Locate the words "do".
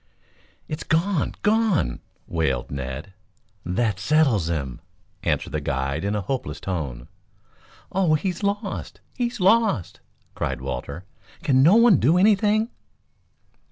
11.99-12.17